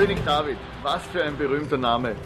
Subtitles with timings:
[0.00, 2.16] König David, was für ein berühmter Name.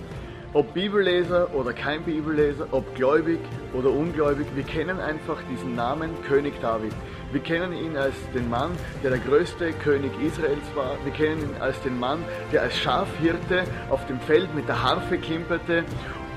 [0.53, 3.41] Ob Bibelleser oder kein Bibelleser, ob gläubig
[3.73, 6.93] oder ungläubig, wir kennen einfach diesen Namen König David.
[7.33, 8.71] Wir kennen ihn als den Mann,
[9.03, 10.97] der der größte König Israels war.
[11.03, 12.21] Wir kennen ihn als den Mann,
[12.53, 15.83] der als Schafhirte auf dem Feld mit der Harfe klimperte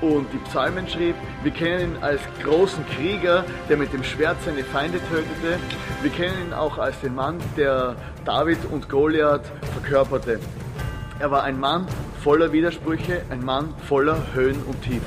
[0.00, 1.14] und die Psalmen schrieb.
[1.44, 5.60] Wir kennen ihn als großen Krieger, der mit dem Schwert seine Feinde tötete.
[6.02, 7.94] Wir kennen ihn auch als den Mann, der
[8.24, 10.40] David und Goliath verkörperte.
[11.20, 11.88] Er war ein Mann
[12.22, 15.02] voller Widersprüche, ein Mann voller Höhen und Tiefen.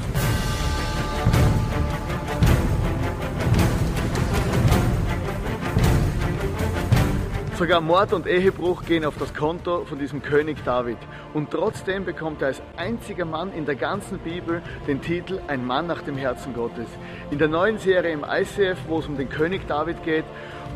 [7.57, 10.97] Sogar Mord und Ehebruch gehen auf das Konto von diesem König David.
[11.33, 15.87] Und trotzdem bekommt er als einziger Mann in der ganzen Bibel den Titel Ein Mann
[15.87, 16.87] nach dem Herzen Gottes.
[17.29, 20.25] In der neuen Serie im ICF, wo es um den König David geht,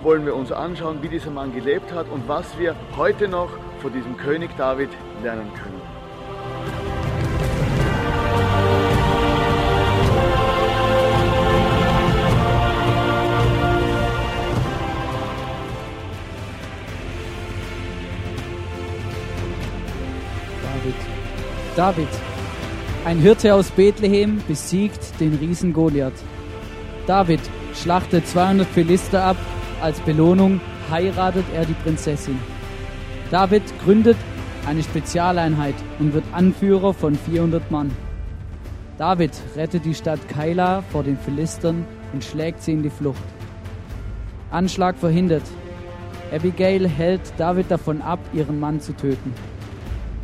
[0.05, 3.49] wollen wir uns anschauen, wie dieser Mann gelebt hat und was wir heute noch
[3.81, 4.89] von diesem König David
[5.23, 5.81] lernen können.
[21.75, 22.07] David.
[23.03, 26.13] Ein Hirte aus Bethlehem besiegt den Riesen Goliath.
[27.05, 27.41] David
[27.73, 29.37] schlachtet 200 Philister ab.
[29.85, 32.39] Als Belohnung heiratet er die Prinzessin.
[33.29, 34.17] David gründet
[34.65, 37.91] eine Spezialeinheit und wird Anführer von 400 Mann.
[38.97, 43.21] David rettet die Stadt Kaila vor den Philistern und schlägt sie in die Flucht.
[44.49, 45.43] Anschlag verhindert.
[46.33, 49.35] Abigail hält David davon ab, ihren Mann zu töten.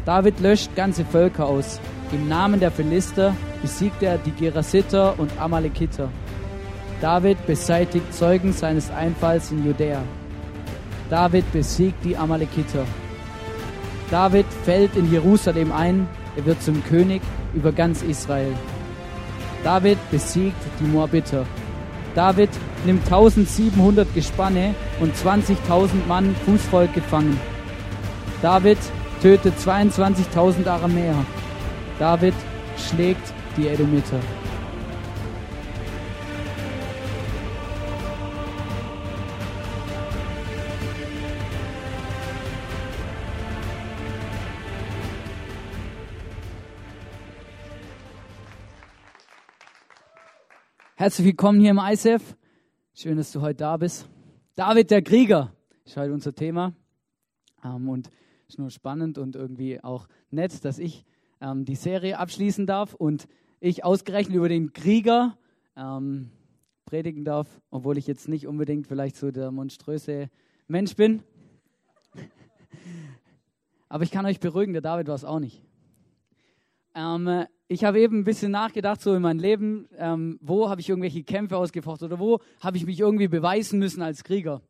[0.06, 1.80] David löscht ganze Völker aus.
[2.12, 6.10] Im Namen der Philister besiegt er die Gerasiter und Amalekiter.
[7.02, 10.04] David beseitigt Zeugen seines Einfalls in Judäa.
[11.10, 12.86] David besiegt die Amalekiter.
[14.12, 17.24] David fällt in Jerusalem ein, er wird zum König
[17.56, 18.54] über ganz Israel.
[19.64, 21.46] David besiegt die Moabiter.
[22.14, 22.50] David
[22.86, 27.40] nimmt 1700 Gespanne und 20.000 Mann Fußvolk gefangen.
[28.44, 28.78] David
[29.24, 31.16] tötet 22.000 Aramäer.
[31.98, 32.36] David
[32.78, 34.20] schlägt die Edomiter.
[51.02, 52.38] Herzlich willkommen hier im ISF.
[52.94, 54.08] Schön, dass du heute da bist.
[54.54, 55.52] David der Krieger
[55.84, 56.76] ist heute unser Thema.
[57.64, 58.12] Ähm, und
[58.48, 61.04] ist nur spannend und irgendwie auch nett, dass ich
[61.42, 63.28] ähm, die Serie abschließen darf und
[63.60, 65.40] ich ausgerechnet über den Krieger
[65.76, 66.30] ähm,
[66.86, 70.30] predigen darf, obwohl ich jetzt nicht unbedingt vielleicht so der monströse
[70.68, 71.24] Mensch bin.
[73.90, 75.64] Aber ich kann euch beruhigen, der David war es auch nicht.
[76.94, 80.90] Ähm, ich habe eben ein bisschen nachgedacht, so in meinem Leben, ähm, wo habe ich
[80.90, 84.62] irgendwelche Kämpfe ausgefochten oder wo habe ich mich irgendwie beweisen müssen als Krieger.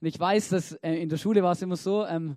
[0.00, 2.36] Und ich weiß, dass äh, in der Schule war es immer so, ähm,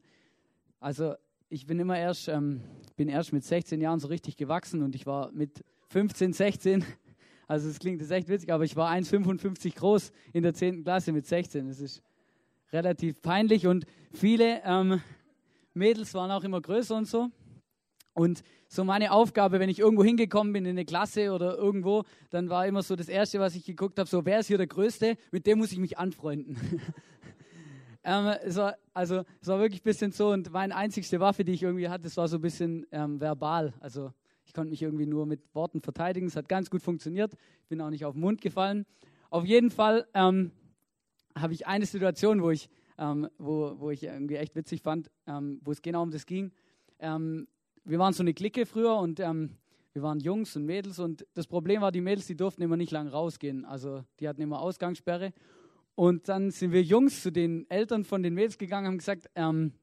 [0.79, 1.15] also
[1.49, 2.61] ich bin immer erst, ähm,
[2.95, 6.85] bin erst mit 16 Jahren so richtig gewachsen und ich war mit 15, 16,
[7.47, 10.83] also es klingt jetzt echt witzig, aber ich war 1,55 groß in der 10.
[10.83, 11.67] Klasse mit 16.
[11.67, 12.03] Das ist
[12.71, 15.01] relativ peinlich und viele ähm,
[15.73, 17.31] Mädels waren auch immer größer und so.
[18.13, 22.49] Und so meine Aufgabe, wenn ich irgendwo hingekommen bin in eine Klasse oder irgendwo, dann
[22.49, 25.17] war immer so das Erste, was ich geguckt habe, so wer ist hier der Größte,
[25.31, 26.57] mit dem muss ich mich anfreunden.
[28.03, 31.51] Ähm, es war, also es war wirklich ein bisschen so und meine einzigste Waffe, die
[31.51, 33.73] ich irgendwie hatte, das war so ein bisschen ähm, verbal.
[33.79, 34.11] Also
[34.43, 36.27] ich konnte mich irgendwie nur mit Worten verteidigen.
[36.27, 37.33] Es hat ganz gut funktioniert.
[37.61, 38.87] Ich bin auch nicht auf den Mund gefallen.
[39.29, 40.51] Auf jeden Fall ähm,
[41.35, 45.61] habe ich eine Situation, wo ich, ähm, wo, wo ich irgendwie echt witzig fand, ähm,
[45.63, 46.51] wo es genau um das ging.
[47.85, 51.47] Ähm, wir waren so eine Clique früher und wir waren Jungs und Mädels und das
[51.47, 53.65] Problem war, die Mädels, die durften immer nicht lang rausgehen.
[53.65, 55.33] Also die hatten immer Ausgangssperre
[55.95, 59.29] und dann sind wir Jungs zu den Eltern von den Mädels gegangen und haben gesagt,
[59.35, 59.73] ähm,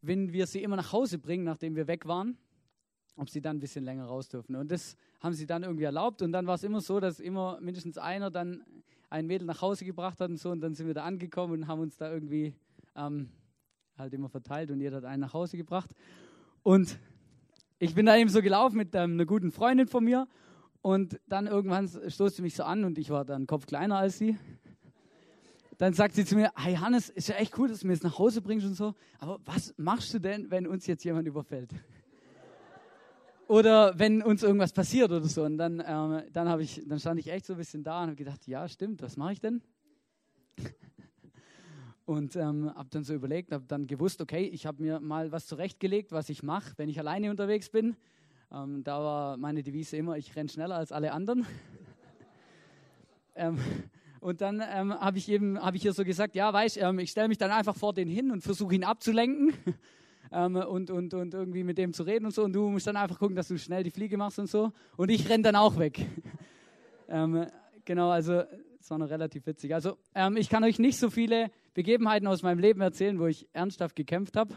[0.00, 2.38] wenn wir sie immer nach Hause bringen, nachdem wir weg waren,
[3.16, 4.54] ob sie dann ein bisschen länger raus dürfen.
[4.54, 6.22] Und das haben sie dann irgendwie erlaubt.
[6.22, 8.62] Und dann war es immer so, dass immer mindestens einer dann
[9.10, 10.50] ein Mädel nach Hause gebracht hat und so.
[10.50, 12.54] Und dann sind wir da angekommen und haben uns da irgendwie
[12.94, 13.28] ähm,
[13.96, 15.90] halt immer verteilt und jeder hat einen nach Hause gebracht.
[16.62, 16.98] Und
[17.78, 20.28] ich bin da eben so gelaufen mit ähm, einer guten Freundin von mir.
[20.82, 24.18] Und dann irgendwann stoßt sie mich so an und ich war dann Kopf kleiner als
[24.18, 24.36] sie
[25.78, 28.02] dann sagt sie zu mir, hey Hannes, ist ja echt cool, dass du mir jetzt
[28.02, 31.70] nach Hause bringst und so, aber was machst du denn, wenn uns jetzt jemand überfällt?
[33.48, 35.42] oder wenn uns irgendwas passiert oder so.
[35.42, 38.16] Und dann, ähm, dann, ich, dann stand ich echt so ein bisschen da und habe
[38.16, 39.62] gedacht, ja, stimmt, was mache ich denn?
[42.08, 45.46] Und ähm, habe dann so überlegt, habe dann gewusst, okay, ich habe mir mal was
[45.46, 47.96] zurechtgelegt, was ich mache, wenn ich alleine unterwegs bin.
[48.50, 51.44] Ähm, da war meine Devise immer, ich renne schneller als alle anderen.
[53.36, 53.58] ähm,
[54.20, 57.10] und dann ähm, habe ich eben, habe ich hier so gesagt, ja, weißt, ähm, ich
[57.10, 59.52] stelle mich dann einfach vor den hin und versuche ihn abzulenken
[60.32, 62.42] ähm, und, und, und irgendwie mit dem zu reden und so.
[62.42, 64.72] Und du musst dann einfach gucken, dass du schnell die Fliege machst und so.
[64.96, 66.06] Und ich renne dann auch weg.
[67.10, 67.44] ähm,
[67.84, 68.44] genau, also
[68.80, 69.74] es war noch relativ witzig.
[69.74, 73.48] Also ähm, ich kann euch nicht so viele Begebenheiten aus meinem Leben erzählen, wo ich
[73.52, 74.54] ernsthaft gekämpft habe.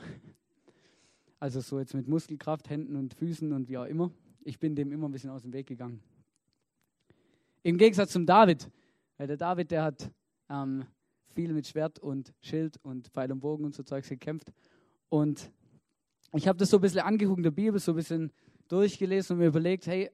[1.39, 4.11] Also so jetzt mit Muskelkraft, Händen und Füßen und wie auch immer.
[4.43, 6.01] Ich bin dem immer ein bisschen aus dem Weg gegangen.
[7.63, 8.69] Im Gegensatz zum David.
[9.17, 10.11] Weil der David, der hat
[10.49, 10.85] ähm,
[11.33, 14.51] viel mit Schwert und Schild und Pfeil und Bogen und so Zeugs gekämpft.
[15.09, 15.51] Und
[16.33, 18.31] ich habe das so ein bisschen angeguckt in der Bibel, so ein bisschen
[18.67, 20.09] durchgelesen und mir überlegt, hey,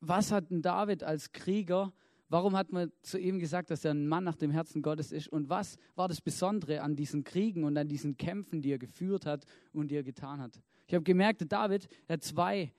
[0.00, 1.92] was hat ein David als Krieger,
[2.30, 5.28] warum hat man zu ihm gesagt, dass er ein Mann nach dem Herzen Gottes ist
[5.28, 9.26] und was war das Besondere an diesen Kriegen und an diesen Kämpfen, die er geführt
[9.26, 9.44] hat
[9.74, 10.62] und die er getan hat.
[10.86, 12.72] Ich habe gemerkt, David hat zwei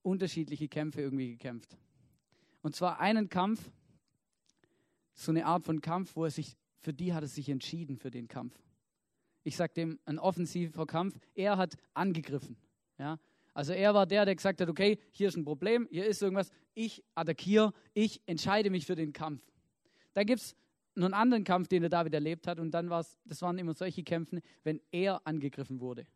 [0.00, 1.76] unterschiedliche Kämpfe irgendwie gekämpft.
[2.62, 3.70] Und zwar einen Kampf,
[5.12, 8.10] so eine Art von Kampf, wo er sich, für die hat er sich entschieden, für
[8.10, 8.58] den Kampf
[9.44, 11.18] ich sage dem, ein offensiver Kampf.
[11.34, 12.56] Er hat angegriffen.
[12.98, 13.18] Ja?
[13.54, 16.50] Also er war der, der gesagt hat, okay, hier ist ein Problem, hier ist irgendwas,
[16.74, 19.42] ich attackiere, ich entscheide mich für den Kampf.
[20.14, 20.56] Dann gibt es
[20.94, 23.58] noch einen anderen Kampf, den der David erlebt hat und dann war es, das waren
[23.58, 26.06] immer solche Kämpfe, wenn er angegriffen wurde.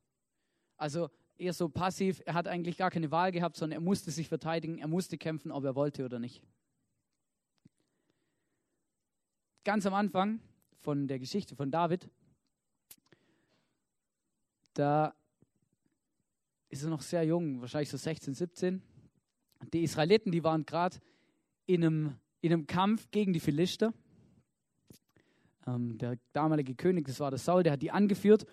[0.77, 4.29] Also eher so passiv, er hat eigentlich gar keine Wahl gehabt, sondern er musste sich
[4.29, 6.43] verteidigen, er musste kämpfen, ob er wollte oder nicht.
[9.65, 10.41] Ganz am Anfang
[10.81, 12.09] von der Geschichte von David
[14.77, 15.15] da
[16.69, 18.83] ist er noch sehr jung, wahrscheinlich so 16, 17.
[19.73, 20.99] Die Israeliten, die waren gerade
[21.67, 23.93] in einem, in einem Kampf gegen die Philister.
[25.67, 28.47] Ähm, der damalige König, das war der Saul, der hat die angeführt.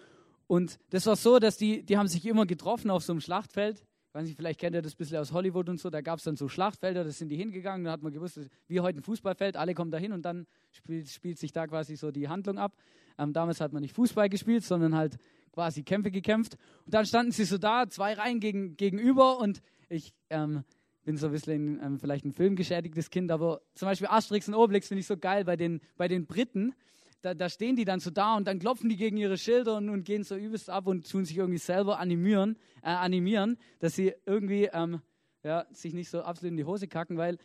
[0.47, 3.85] Und das war so, dass die, die haben sich immer getroffen auf so einem Schlachtfeld.
[4.07, 5.89] Ich weiß nicht, vielleicht kennt ihr das ein bisschen aus Hollywood und so.
[5.89, 7.85] Da gab es dann so Schlachtfelder, da sind die hingegangen.
[7.85, 11.09] Da hat man gewusst, wie heute ein Fußballfeld, alle kommen da hin und dann spielt,
[11.09, 12.75] spielt sich da quasi so die Handlung ab.
[13.17, 15.17] Ähm, damals hat man nicht Fußball gespielt, sondern halt
[15.53, 16.57] quasi Kämpfe gekämpft.
[16.85, 20.63] Und dann standen sie so da, zwei Reihen gegen, gegenüber und ich ähm,
[21.05, 24.87] bin so ein bisschen ähm, vielleicht ein filmgeschädigtes Kind, aber zum Beispiel Asterix und Obelix
[24.87, 26.73] finde ich so geil bei den, bei den Briten.
[27.21, 29.87] Da, da, stehen die dann so da und dann klopfen die gegen ihre Schilder und,
[29.89, 34.13] und gehen so übelst ab und tun sich irgendwie selber animieren, äh, animieren dass sie
[34.25, 35.01] irgendwie ähm,
[35.43, 37.37] ja, sich nicht so absolut in die Hose kacken, weil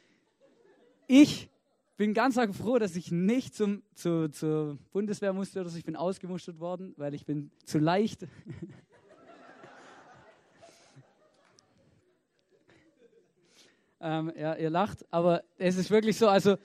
[1.06, 1.48] ich
[1.98, 5.76] bin ganz froh, dass ich nicht zum, zu, zur Bundeswehr musste oder so.
[5.76, 8.22] Ich bin ausgemustert worden, weil ich bin zu leicht.
[14.00, 16.56] ähm, ja, ihr lacht, aber es ist wirklich so, also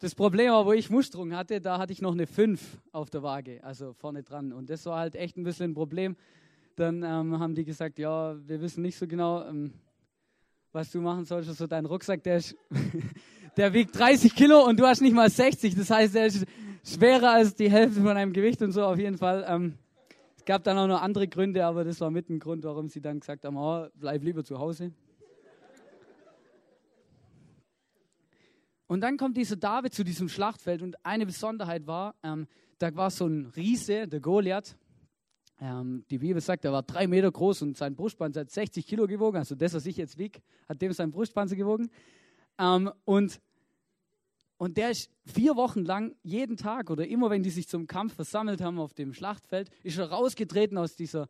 [0.00, 3.22] das Problem war, wo ich Musterung hatte, da hatte ich noch eine 5 auf der
[3.22, 4.54] Waage, also vorne dran.
[4.54, 6.16] Und das war halt echt ein bisschen ein Problem.
[6.76, 9.74] Dann ähm, haben die gesagt, ja, wir wissen nicht so genau, ähm,
[10.72, 11.50] was du machen sollst.
[11.50, 12.56] Also dein Rucksack, der ist
[13.58, 15.74] der wiegt 30 Kilo und du hast nicht mal 60.
[15.74, 16.46] Das heißt, er ist
[16.84, 19.44] schwerer als die Hälfte von einem Gewicht und so auf jeden Fall.
[19.48, 19.74] Ähm,
[20.36, 23.00] es gab dann auch noch andere Gründe, aber das war mit ein Grund, warum sie
[23.00, 24.92] dann gesagt haben, oh, bleib lieber zu Hause.
[28.86, 32.46] Und dann kommt dieser David zu diesem Schlachtfeld und eine Besonderheit war, ähm,
[32.78, 34.76] da war so ein Riese, der Goliath.
[35.60, 39.08] Ähm, die Bibel sagt, er war drei Meter groß und sein Brustpanzer hat 60 Kilo
[39.08, 39.36] gewogen.
[39.36, 40.38] Also das, was ich jetzt wiege,
[40.68, 41.90] hat dem sein Brustpanzer gewogen.
[42.56, 43.40] Ähm, und
[44.58, 48.14] und der ist vier Wochen lang, jeden Tag oder immer, wenn die sich zum Kampf
[48.14, 51.28] versammelt haben auf dem Schlachtfeld, ist er rausgetreten aus dieser,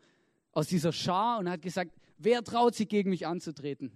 [0.52, 3.92] aus dieser Schar und hat gesagt, wer traut sich gegen mich anzutreten?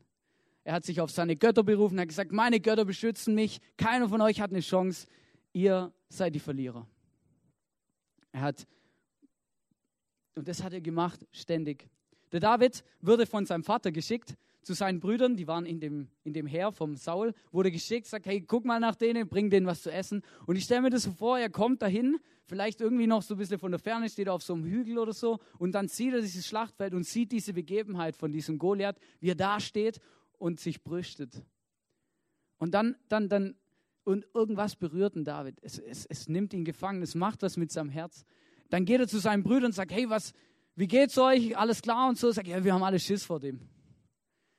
[0.65, 4.21] Er hat sich auf seine Götter berufen, hat gesagt, meine Götter beschützen mich, keiner von
[4.21, 5.09] euch hat eine Chance,
[5.55, 6.87] ihr seid die Verlierer.
[8.33, 8.67] Er hat,
[10.35, 11.89] und das hat er gemacht ständig.
[12.33, 16.33] Der David wurde von seinem Vater geschickt, zu seinen Brüdern, die waren in dem, in
[16.33, 19.83] dem Heer vom Saul, wurde geschickt, sagt, hey, guck mal nach denen, bring denen was
[19.83, 20.23] zu essen.
[20.47, 23.39] Und ich stelle mir das so vor, er kommt dahin, vielleicht irgendwie noch so ein
[23.39, 26.15] bisschen von der Ferne, steht er auf so einem Hügel oder so, und dann sieht
[26.15, 30.01] er dieses Schlachtfeld und sieht diese Begebenheit von diesem Goliath, wie er da steht
[30.39, 31.43] und sich brüstet.
[32.59, 33.57] Und dann, dann, dann,
[34.05, 35.59] und irgendwas berührt ihn David.
[35.63, 38.25] Es, es, es nimmt ihn gefangen, es macht was mit seinem Herz.
[38.71, 40.33] Dann geht er zu seinen Brüdern und sagt, hey, was,
[40.75, 41.57] wie geht's euch?
[41.57, 42.31] Alles klar und so.
[42.31, 43.61] Sagt, ja, wir haben alle Schiss vor dem.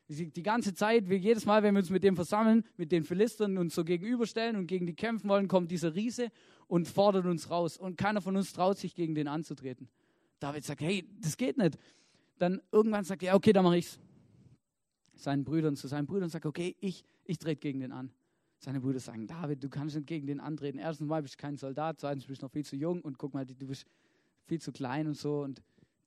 [0.10, 3.74] Die ganze Zeit, jedes Mal, wenn wir uns mit dem versammeln, mit den Philistern uns
[3.74, 6.30] so gegenüberstellen und gegen die kämpfen wollen, kommt dieser Riese
[6.68, 7.78] und fordert uns raus.
[7.78, 9.88] Und keiner von uns traut sich, gegen den anzutreten.
[10.40, 11.78] David sagt, hey, das geht nicht.
[12.38, 14.00] Dann irgendwann sagt er, okay, dann mache ich's.
[15.14, 18.12] Seinen Brüdern, zu seinen Brüdern sagt, okay, ich, ich trete gegen den an.
[18.58, 20.80] Seine Brüder sagen, David, du kannst nicht gegen den antreten.
[20.80, 23.34] Erstens mal bist du kein Soldat, zweitens bist du noch viel zu jung und guck
[23.34, 23.86] mal, du bist
[24.46, 25.62] viel zu klein und so und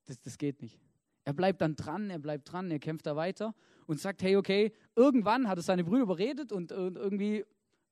[0.05, 0.79] das, das geht nicht.
[1.27, 3.53] Er bleibt dann dran, er bleibt dran, er kämpft da weiter
[3.85, 7.43] und sagt, hey, okay, irgendwann hat er seine Brüder überredet und, und irgendwie,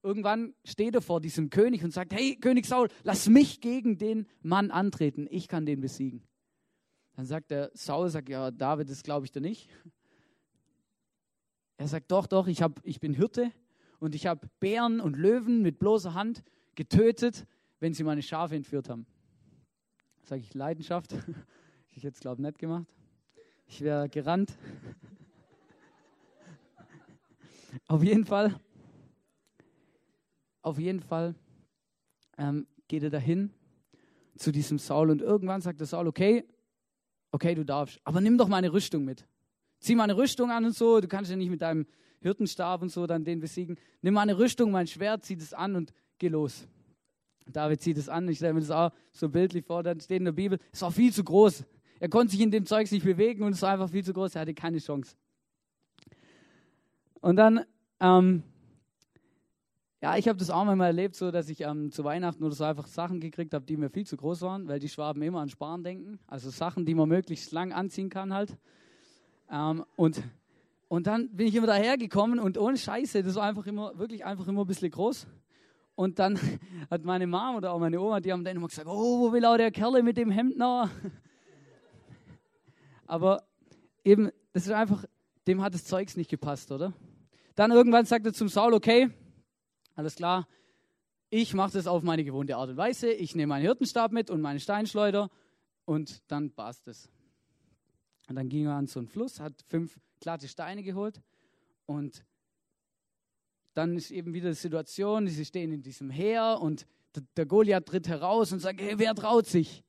[0.02, 4.26] irgendwann steht er vor diesem König und sagt, hey, König Saul, lass mich gegen den
[4.42, 6.24] Mann antreten, ich kann den besiegen.
[7.18, 9.68] Dann sagt der Saul, sagt, ja, David, das glaube ich dir nicht.
[11.76, 13.52] Er sagt, doch, doch, ich, hab, ich bin Hirte
[14.00, 16.42] und ich habe Bären und Löwen mit bloßer Hand
[16.76, 17.46] getötet,
[17.82, 19.06] wenn sie meine Schafe entführt haben.
[20.24, 21.14] Sage ich Leidenschaft?
[21.98, 22.95] Ich hätte es, glaube ich, nicht gemacht.
[23.68, 24.54] Ich wäre gerannt.
[27.88, 28.60] Auf jeden Fall,
[30.62, 31.36] auf jeden Fall
[32.38, 33.52] ähm, geht er dahin
[34.38, 36.46] zu diesem Saul und irgendwann sagt der Saul, okay,
[37.32, 39.28] okay, du darfst, aber nimm doch meine Rüstung mit.
[39.80, 41.86] Zieh meine Rüstung an und so, du kannst ja nicht mit deinem
[42.22, 43.78] Hirtenstab und so dann den besiegen.
[44.02, 46.68] Nimm meine Rüstung, mein Schwert, zieh das an und geh los.
[47.46, 50.26] David zieht es an, ich stelle mir das auch so bildlich vor, dann steht in
[50.26, 51.64] der Bibel, es war viel zu groß.
[52.00, 54.36] Er konnte sich in dem Zeug nicht bewegen und es war einfach viel zu groß,
[54.36, 55.16] er hatte keine Chance.
[57.22, 57.66] Und dann,
[58.00, 58.44] ähm,
[60.02, 62.64] ja, ich habe das auch mal erlebt, so dass ich ähm, zu Weihnachten oder so
[62.64, 65.50] einfach Sachen gekriegt habe, die mir viel zu groß waren, weil die Schwaben immer an
[65.50, 66.20] Sparen denken.
[66.28, 68.56] Also Sachen, die man möglichst lang anziehen kann halt.
[69.50, 70.22] Ähm, und,
[70.90, 74.48] und dann bin ich immer dahergekommen und ohne Scheiße, das war einfach immer, wirklich einfach
[74.48, 75.28] immer ein bisschen groß.
[75.96, 76.38] Und dann
[76.92, 79.46] hat meine Mom oder auch meine Oma, die haben dann immer gesagt, oh, wo will
[79.46, 80.90] auch der Kerl mit dem Hemd noch?
[83.06, 83.48] Aber
[84.04, 85.06] eben, das ist einfach,
[85.48, 86.94] dem hat das Zeugs nicht gepasst, oder?
[87.56, 89.10] Dann irgendwann sagt er zum Saul, okay,
[89.96, 90.48] alles klar,
[91.30, 93.12] ich mache das auf meine gewohnte Art und Weise.
[93.12, 95.30] Ich nehme meinen Hirtenstab mit und meine Steinschleuder
[95.86, 97.10] und dann passt es.
[98.28, 101.22] Und dann ging er an so einen Fluss, hat fünf glatte Steine geholt
[101.86, 102.26] und
[103.74, 106.88] dann ist eben wieder die Situation, sie stehen in diesem Heer und
[107.36, 109.84] der Goliath tritt heraus und sagt, hey, wer traut sich?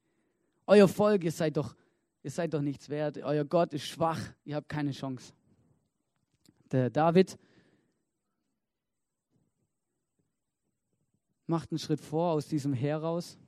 [0.67, 1.75] Euer Volk, ihr seid doch,
[2.27, 5.33] ihr seid doch nichts wert, euer Gott ist schwach, ihr habt keine Chance.
[6.73, 7.39] Der David
[11.47, 13.39] macht einen Schritt vor aus diesem Heer raus,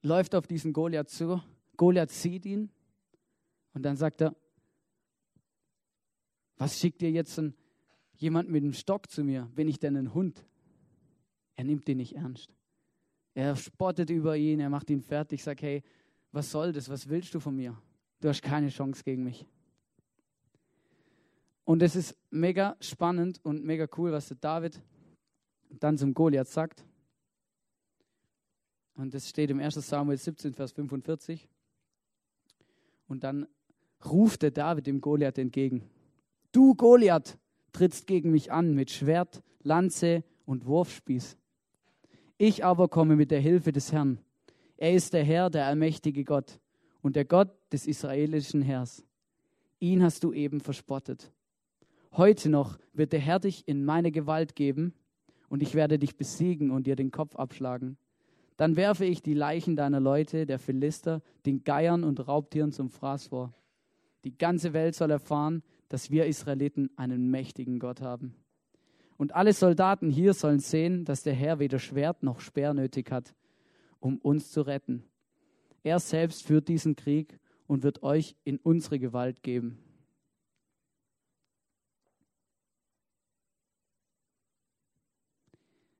[0.00, 1.42] läuft auf diesen Goliath zu,
[1.76, 2.70] Goliath sieht ihn
[3.74, 4.34] und dann sagt er,
[6.56, 7.54] was schickt ihr jetzt ein
[8.14, 10.46] jemand mit einem Stock zu mir, bin ich denn ein Hund?
[11.56, 12.56] Er nimmt ihn nicht ernst.
[13.34, 15.82] Er spottet über ihn, er macht ihn fertig, sagt, hey,
[16.36, 16.90] was soll das?
[16.90, 17.74] Was willst du von mir?
[18.20, 19.46] Du hast keine Chance gegen mich.
[21.64, 24.82] Und es ist mega spannend und mega cool, was der David
[25.70, 26.84] dann zum Goliath sagt.
[28.96, 29.76] Und das steht im 1.
[29.76, 31.48] Samuel 17, Vers 45.
[33.08, 33.46] Und dann
[34.04, 35.88] ruft der David dem Goliath entgegen.
[36.52, 37.38] Du Goliath,
[37.72, 41.38] trittst gegen mich an mit Schwert, Lanze und Wurfspieß.
[42.36, 44.18] Ich aber komme mit der Hilfe des Herrn.
[44.78, 46.60] Er ist der Herr, der allmächtige Gott
[47.00, 49.04] und der Gott des israelischen Heers.
[49.78, 51.32] Ihn hast du eben verspottet.
[52.12, 54.92] Heute noch wird der Herr dich in meine Gewalt geben
[55.48, 57.96] und ich werde dich besiegen und dir den Kopf abschlagen.
[58.56, 63.28] Dann werfe ich die Leichen deiner Leute, der Philister, den Geiern und Raubtieren zum Fraß
[63.28, 63.52] vor.
[64.24, 68.34] Die ganze Welt soll erfahren, dass wir Israeliten einen mächtigen Gott haben.
[69.18, 73.34] Und alle Soldaten hier sollen sehen, dass der Herr weder Schwert noch Speer nötig hat,
[74.06, 75.02] um uns zu retten.
[75.82, 79.78] Er selbst führt diesen Krieg und wird euch in unsere Gewalt geben.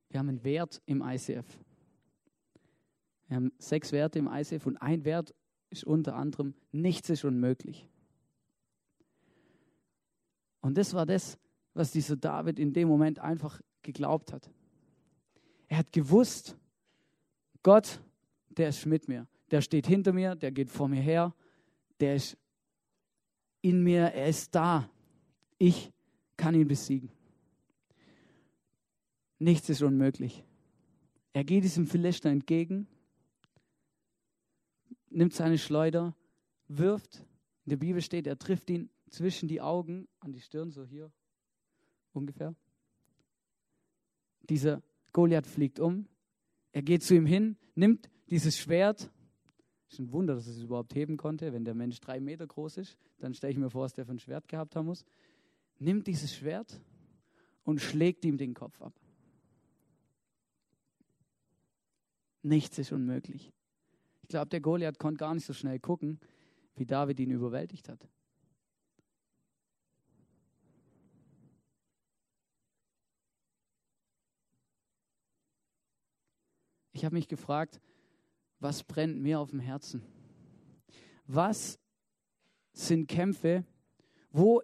[0.09, 1.45] Wir haben einen Wert im ICF.
[3.27, 5.35] Wir haben sechs Werte im ICF und ein Wert
[5.69, 7.89] ist unter anderem, nichts ist unmöglich.
[10.61, 11.37] Und das war das,
[11.73, 14.49] was dieser David in dem Moment einfach geglaubt hat.
[15.67, 16.57] Er hat gewusst,
[17.67, 17.99] Gott,
[18.47, 19.27] der ist mit mir.
[19.51, 21.35] Der steht hinter mir, der geht vor mir her,
[21.99, 22.37] der ist
[23.59, 24.89] in mir, er ist da.
[25.57, 25.91] Ich
[26.37, 27.11] kann ihn besiegen.
[29.37, 30.45] Nichts ist unmöglich.
[31.33, 32.87] Er geht diesem Philister entgegen,
[35.09, 36.15] nimmt seine Schleuder,
[36.69, 37.17] wirft.
[37.65, 41.11] In der Bibel steht, er trifft ihn zwischen die Augen an die Stirn, so hier
[42.13, 42.55] ungefähr.
[44.49, 44.81] Dieser
[45.11, 46.07] Goliath fliegt um.
[46.71, 49.11] Er geht zu ihm hin, nimmt dieses Schwert.
[49.89, 51.53] Ist ein Wunder, dass er es überhaupt heben konnte.
[51.53, 54.11] Wenn der Mensch drei Meter groß ist, dann stelle ich mir vor, dass der für
[54.11, 55.05] ein Schwert gehabt haben muss.
[55.79, 56.81] Nimmt dieses Schwert
[57.63, 58.93] und schlägt ihm den Kopf ab.
[62.41, 63.51] Nichts ist unmöglich.
[64.21, 66.19] Ich glaube, der Goliath konnte gar nicht so schnell gucken,
[66.75, 68.07] wie David ihn überwältigt hat.
[76.97, 77.79] Ich habe mich gefragt,
[78.59, 80.01] was brennt mir auf dem Herzen?
[81.27, 81.77] Was
[82.73, 83.63] sind Kämpfe?
[84.31, 84.63] Wo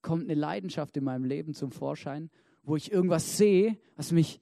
[0.00, 2.30] kommt eine Leidenschaft in meinem Leben zum Vorschein,
[2.62, 4.40] wo ich irgendwas sehe, was mich,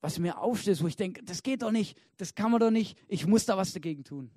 [0.00, 2.96] was mir aufstößt, wo ich denke, das geht doch nicht, das kann man doch nicht,
[3.08, 4.30] ich muss da was dagegen tun.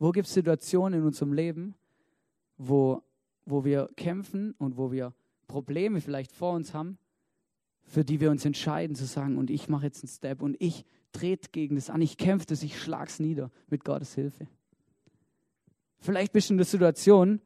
[0.00, 1.76] Wo gibt es Situationen in unserem Leben,
[2.56, 3.04] wo,
[3.44, 5.14] wo wir kämpfen und wo wir
[5.46, 6.98] Probleme vielleicht vor uns haben,
[7.86, 10.84] für die wir uns entscheiden zu sagen, und ich mache jetzt einen Step und ich
[11.12, 14.46] trete gegen das an, ich kämpfe das, ich schlage es nieder mit Gottes Hilfe.
[16.00, 17.40] Vielleicht bist du in der Situation,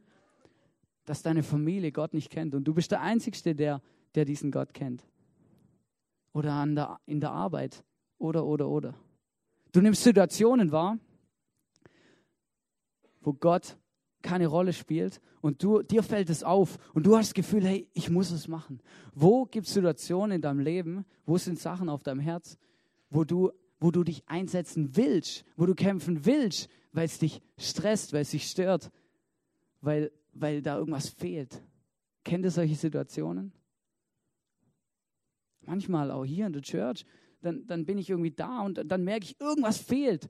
[1.05, 3.83] dass deine Familie Gott nicht kennt und du bist der Einzige, der,
[4.15, 5.05] der diesen Gott kennt.
[6.33, 7.85] Oder an der, in der Arbeit.
[8.19, 8.95] Oder, oder, oder.
[9.73, 10.99] Du nimmst Situationen wahr,
[13.21, 13.77] wo Gott
[14.29, 17.89] keine Rolle spielt und du, dir fällt es auf und du hast das Gefühl, hey,
[17.95, 18.81] ich muss es machen.
[19.15, 22.59] Wo gibt es Situationen in deinem Leben, wo sind Sachen auf deinem Herz,
[23.09, 28.13] wo du, wo du dich einsetzen willst, wo du kämpfen willst, weil es dich stresst,
[28.13, 28.91] weil es dich stört,
[29.81, 31.63] weil, weil da irgendwas fehlt.
[32.23, 33.53] Kennt ihr solche Situationen?
[35.63, 37.07] Manchmal auch hier in der Church,
[37.41, 40.29] dann, dann bin ich irgendwie da und dann merke ich, irgendwas fehlt.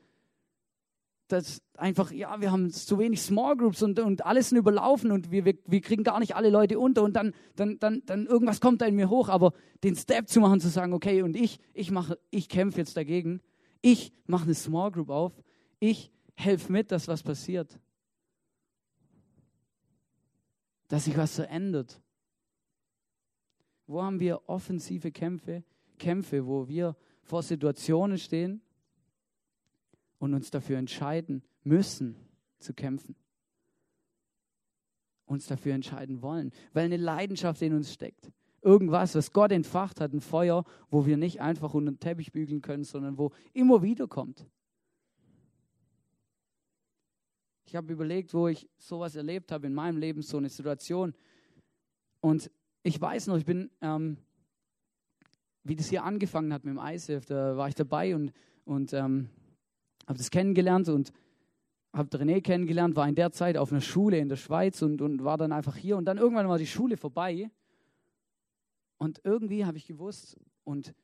[1.29, 5.31] Das einfach, ja, wir haben zu wenig Small Groups und, und alles sind überlaufen und
[5.31, 8.61] wir, wir, wir kriegen gar nicht alle Leute unter und dann, dann, dann, dann irgendwas
[8.61, 9.29] kommt da in mir hoch.
[9.29, 9.53] Aber
[9.85, 11.93] den Step zu machen, zu sagen, okay, und ich, ich
[12.31, 13.41] ich kämpfe jetzt dagegen.
[13.83, 15.33] Ich mache eine Small Group auf.
[15.79, 17.79] Ich helfe mit, dass was passiert
[20.89, 22.01] dass sich was verändert.
[23.87, 25.63] Wo haben wir offensive Kämpfe?
[25.99, 28.63] Kämpfe, wo wir vor Situationen stehen
[30.19, 32.17] und uns dafür entscheiden müssen
[32.59, 33.15] zu kämpfen.
[35.27, 38.33] Uns dafür entscheiden wollen, weil eine Leidenschaft in uns steckt.
[38.63, 42.61] Irgendwas, was Gott entfacht hat, ein Feuer, wo wir nicht einfach unter den Teppich bügeln
[42.61, 44.47] können, sondern wo immer wieder kommt.
[47.67, 51.15] Ich habe überlegt, wo ich sowas erlebt habe in meinem Leben, so eine Situation.
[52.21, 52.51] Und
[52.83, 54.17] ich weiß noch, ich bin, ähm,
[55.65, 58.33] wie das hier angefangen hat mit dem ISF, da war ich dabei und,
[58.65, 59.29] und ähm,
[60.09, 61.13] habe das kennengelernt und
[61.93, 65.23] habe René kennengelernt, war in der Zeit auf einer Schule in der Schweiz und, und
[65.23, 65.99] war dann einfach hier.
[65.99, 67.51] Und dann irgendwann war die Schule vorbei.
[68.97, 70.95] Und irgendwie habe ich gewusst und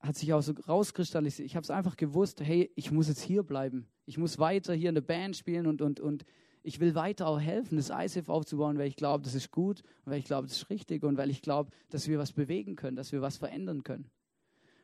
[0.00, 1.46] hat sich auch so rauskristallisiert.
[1.46, 3.86] Ich habe es einfach gewusst, hey, ich muss jetzt hier bleiben.
[4.06, 6.24] Ich muss weiter hier in der Band spielen und, und, und
[6.64, 10.12] ich will weiter auch helfen, das ISF aufzubauen, weil ich glaube, das ist gut und
[10.12, 12.96] weil ich glaube, das ist richtig und weil ich glaube, dass wir was bewegen können,
[12.96, 14.10] dass wir was verändern können.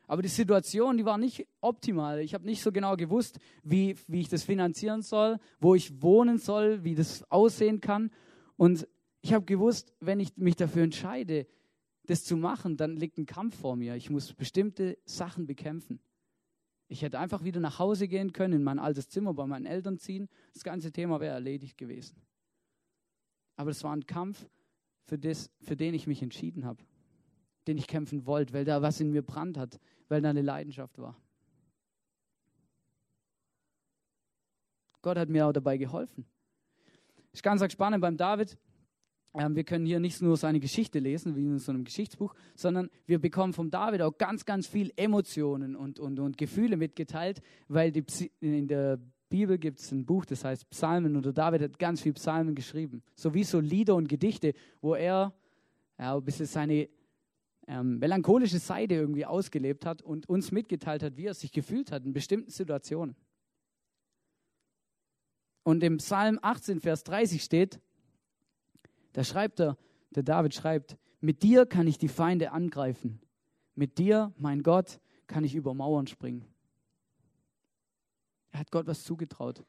[0.09, 2.19] Aber die Situation, die war nicht optimal.
[2.21, 6.39] Ich habe nicht so genau gewusst, wie, wie ich das finanzieren soll, wo ich wohnen
[6.39, 8.09] soll, wie das aussehen kann.
[8.57, 8.87] Und
[9.21, 11.45] ich habe gewusst, wenn ich mich dafür entscheide,
[12.07, 13.95] das zu machen, dann liegt ein Kampf vor mir.
[13.95, 15.99] Ich muss bestimmte Sachen bekämpfen.
[16.87, 19.99] Ich hätte einfach wieder nach Hause gehen können, in mein altes Zimmer bei meinen Eltern
[19.99, 20.27] ziehen.
[20.55, 22.19] Das ganze Thema wäre erledigt gewesen.
[23.57, 24.49] Aber es war ein Kampf,
[25.03, 26.83] für, das, für den ich mich entschieden habe,
[27.67, 30.97] den ich kämpfen wollte, weil da was in mir brannt hat, weil da eine Leidenschaft
[30.97, 31.15] war.
[35.01, 36.25] Gott hat mir auch dabei geholfen.
[37.31, 38.57] Ist ganz spannend beim David.
[39.33, 42.89] Ähm, wir können hier nicht nur seine Geschichte lesen, wie in so einem Geschichtsbuch, sondern
[43.05, 47.91] wir bekommen vom David auch ganz, ganz viel Emotionen und, und, und Gefühle mitgeteilt, weil
[47.91, 48.03] die,
[48.39, 52.01] in der Bibel gibt es ein Buch, das heißt Psalmen, und der David hat ganz
[52.01, 53.03] viel Psalmen geschrieben.
[53.15, 55.33] Sowie so Lieder und Gedichte, wo er
[55.99, 56.89] ja, ein bisschen seine
[57.69, 62.03] ähm, melancholische Seite irgendwie ausgelebt hat und uns mitgeteilt hat, wie er sich gefühlt hat
[62.03, 63.15] in bestimmten Situationen.
[65.61, 67.79] Und im Psalm 18, Vers 30 steht,
[69.13, 69.77] da schreibt er,
[70.09, 73.21] der David schreibt, mit dir kann ich die Feinde angreifen.
[73.75, 76.45] Mit dir, mein Gott, kann ich über Mauern springen.
[78.49, 79.63] Er hat Gott was zugetraut.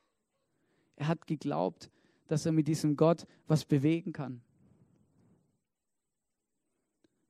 [0.97, 1.91] Er hat geglaubt,
[2.29, 4.41] dass er mit diesem Gott was bewegen kann.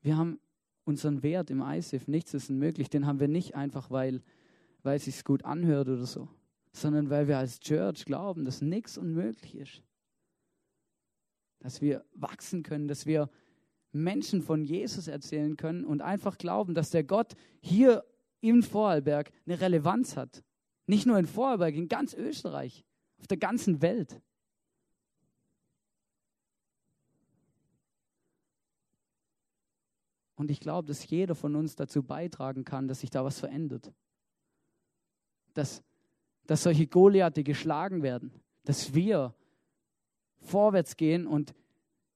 [0.03, 0.39] Wir haben
[0.91, 4.23] unseren Wert im ISIF, nichts ist unmöglich, den haben wir nicht einfach, weil,
[4.83, 6.29] weil es sich gut anhört oder so,
[6.73, 9.83] sondern weil wir als Church glauben, dass nichts unmöglich ist
[11.61, 13.31] dass wir wachsen können, dass wir
[13.93, 18.05] Menschen von Jesus erzählen können und einfach glauben, dass der Gott hier
[18.41, 20.43] im Vorarlberg eine Relevanz hat.
[20.87, 22.85] Nicht nur in Vorarlberg, in ganz Österreich,
[23.19, 24.21] auf der ganzen Welt.
[30.41, 33.93] Und ich glaube, dass jeder von uns dazu beitragen kann, dass sich da was verändert.
[35.53, 35.83] Dass,
[36.47, 38.33] dass solche Goliathe geschlagen werden.
[38.65, 39.35] Dass wir
[40.39, 41.55] vorwärts gehen und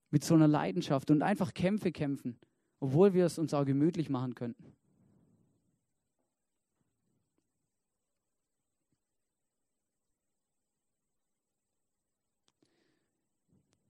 [0.08, 2.38] mit so einer Leidenschaft und einfach Kämpfe kämpfen,
[2.80, 4.74] obwohl wir es uns auch gemütlich machen könnten.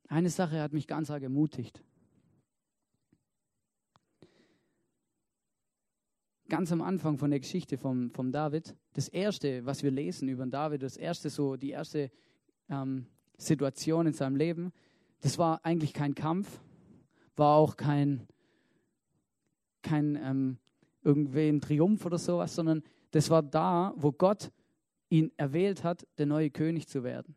[0.08, 1.84] Eine Sache hat mich ganz arg ermutigt.
[6.54, 10.46] Ganz am Anfang von der Geschichte vom, vom David, das erste, was wir lesen über
[10.46, 12.12] David, das erste so, die erste
[12.70, 14.72] ähm, Situation in seinem Leben,
[15.20, 16.60] das war eigentlich kein Kampf,
[17.34, 18.28] war auch kein,
[19.82, 20.58] kein ähm,
[21.02, 24.52] irgendwie ein Triumph oder sowas, sondern das war da, wo Gott
[25.08, 27.34] ihn erwählt hat, der neue König zu werden.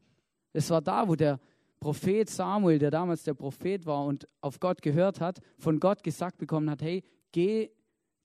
[0.53, 1.39] Das war da, wo der
[1.79, 6.37] Prophet Samuel, der damals der Prophet war und auf Gott gehört hat, von Gott gesagt
[6.37, 7.71] bekommen hat, hey, geh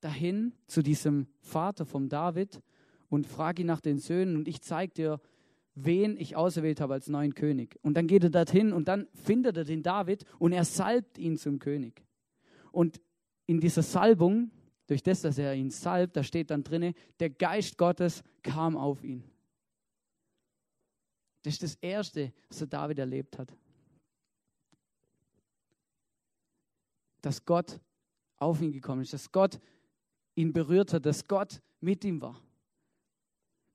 [0.02, 2.60] dahin zu diesem Vater vom David
[3.08, 5.20] und frag ihn nach den Söhnen und ich zeige dir,
[5.74, 7.78] wen ich auserwählt habe als neuen König.
[7.82, 11.36] Und dann geht er dorthin und dann findet er den David und er salbt ihn
[11.36, 12.04] zum König.
[12.72, 13.00] Und
[13.46, 14.50] in dieser Salbung,
[14.86, 19.04] durch das, dass er ihn salbt, da steht dann drinne, der Geist Gottes kam auf
[19.04, 19.24] ihn.
[21.42, 23.52] Das ist das Erste, was der David erlebt hat.
[27.20, 27.80] Dass Gott
[28.36, 29.60] auf ihn gekommen ist, dass Gott
[30.34, 32.40] ihn berührt hat, dass Gott mit ihm war.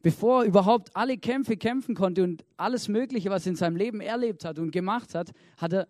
[0.02, 4.00] Bevor er überhaupt alle Kämpfe kämpfen konnte und alles Mögliche, was er in seinem Leben
[4.00, 5.88] erlebt hat und gemacht hat, hat er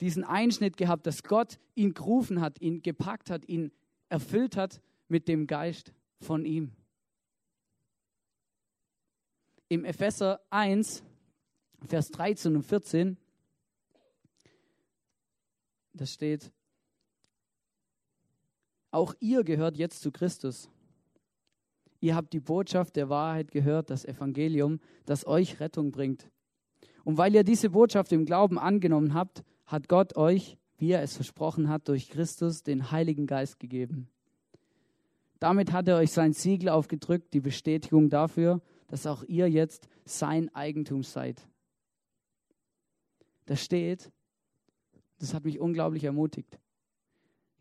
[0.00, 3.70] diesen Einschnitt gehabt, dass Gott ihn gerufen hat, ihn gepackt hat, ihn
[4.08, 6.72] erfüllt hat mit dem Geist von ihm.
[9.68, 11.04] Im Epheser 1,
[11.86, 13.16] Vers 13 und 14,
[15.92, 16.50] da steht,
[18.92, 20.70] auch ihr gehört jetzt zu Christus.
[22.00, 26.30] Ihr habt die Botschaft der Wahrheit gehört, das Evangelium, das euch Rettung bringt.
[27.04, 31.16] Und weil ihr diese Botschaft im Glauben angenommen habt, hat Gott euch, wie er es
[31.16, 34.08] versprochen hat, durch Christus den Heiligen Geist gegeben.
[35.38, 40.54] Damit hat er euch sein Siegel aufgedrückt, die Bestätigung dafür, dass auch ihr jetzt sein
[40.54, 41.48] Eigentum seid.
[43.46, 44.12] Da steht,
[45.18, 46.58] das hat mich unglaublich ermutigt.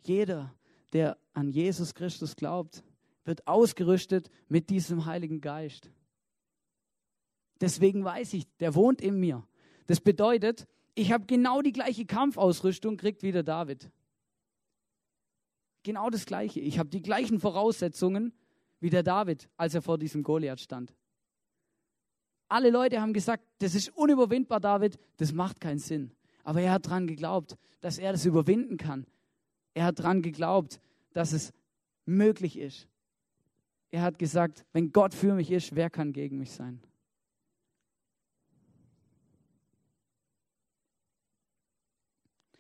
[0.04, 0.54] Jeder,
[0.94, 2.84] der an Jesus Christus glaubt,
[3.24, 5.92] wird ausgerüstet mit diesem Heiligen Geist.
[7.60, 9.48] Deswegen weiß ich, der wohnt in mir.
[9.88, 13.92] Das bedeutet, ich habe genau die gleiche Kampfausrüstung, kriegt wieder David.
[15.84, 16.60] Genau das gleiche.
[16.60, 18.34] Ich habe die gleichen Voraussetzungen
[18.80, 20.94] wie der David, als er vor diesem Goliath stand.
[22.48, 26.12] Alle Leute haben gesagt, das ist unüberwindbar, David, das macht keinen Sinn.
[26.44, 29.06] Aber er hat daran geglaubt, dass er das überwinden kann.
[29.74, 30.80] Er hat daran geglaubt,
[31.14, 31.54] dass es
[32.06, 32.88] möglich ist.
[33.92, 36.82] Er hat gesagt, wenn Gott für mich ist, wer kann gegen mich sein?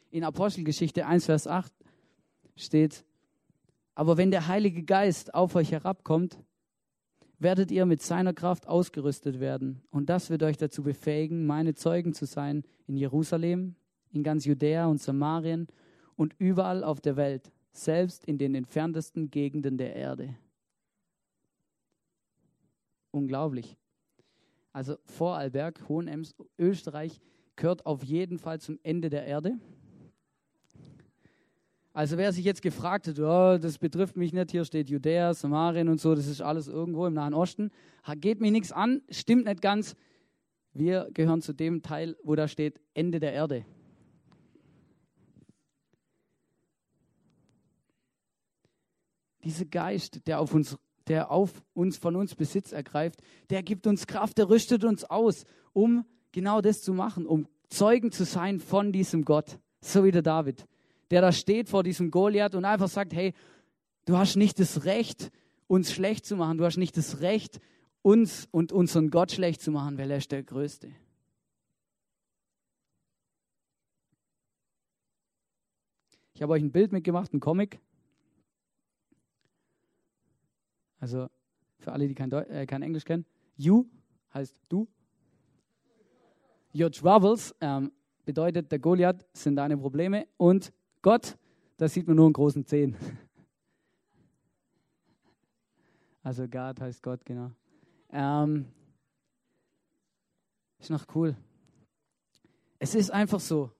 [0.09, 1.71] In Apostelgeschichte 1, Vers 8
[2.57, 3.05] steht,
[3.95, 6.37] aber wenn der Heilige Geist auf euch herabkommt,
[7.39, 9.81] werdet ihr mit seiner Kraft ausgerüstet werden.
[9.89, 13.75] Und das wird euch dazu befähigen, meine Zeugen zu sein in Jerusalem,
[14.11, 15.67] in ganz Judäa und Samarien
[16.21, 20.35] und überall auf der Welt, selbst in den entferntesten Gegenden der Erde.
[23.09, 23.75] Unglaublich.
[24.71, 27.19] Also Vorarlberg, Hohenems, Österreich
[27.55, 29.57] gehört auf jeden Fall zum Ende der Erde.
[31.91, 35.89] Also wer sich jetzt gefragt hat, oh, das betrifft mich nicht, hier steht Judäa, Samarien
[35.89, 37.71] und so, das ist alles irgendwo im Nahen Osten,
[38.17, 39.95] geht mir nichts an, stimmt nicht ganz.
[40.71, 43.65] Wir gehören zu dem Teil, wo da steht Ende der Erde.
[49.43, 50.77] Dieser Geist, der auf uns,
[51.07, 55.45] der auf uns von uns Besitz ergreift, der gibt uns Kraft, der rüstet uns aus,
[55.73, 60.21] um genau das zu machen, um Zeugen zu sein von diesem Gott, so wie der
[60.21, 60.65] David
[61.11, 63.33] der da steht vor diesem Goliath und einfach sagt, hey,
[64.05, 65.29] du hast nicht das Recht,
[65.67, 66.57] uns schlecht zu machen.
[66.57, 67.59] Du hast nicht das Recht,
[68.01, 70.89] uns und unseren Gott schlecht zu machen, weil er ist der Größte.
[76.33, 77.79] Ich habe euch ein Bild mitgemacht, ein Comic.
[81.01, 81.27] Also
[81.79, 83.25] für alle, die kein, Deu äh, kein Englisch kennen.
[83.57, 83.85] You
[84.33, 84.87] heißt du.
[86.73, 87.91] Your troubles ähm,
[88.23, 91.37] bedeutet, der Goliath sind deine Probleme und Gott,
[91.77, 92.95] da sieht man nur einen großen Zehn.
[96.23, 97.49] Also Gott heißt Gott, genau.
[98.11, 98.67] Ähm,
[100.77, 101.35] ist noch cool.
[102.77, 103.71] Es ist einfach so.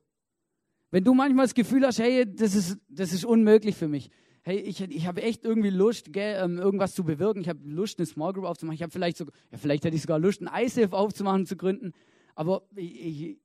[0.89, 4.09] Wenn du manchmal das Gefühl hast, hey, das ist, das ist unmöglich für mich.
[4.43, 7.41] Hey, ich, ich habe echt irgendwie Lust, gell, ähm, irgendwas zu bewirken.
[7.41, 8.73] Ich habe Lust, eine Small Group aufzumachen.
[8.73, 11.93] Ich habe vielleicht sogar, ja, vielleicht hätte ich sogar Lust, ein ISIF aufzumachen, zu gründen.
[12.33, 13.37] Aber ich, ich,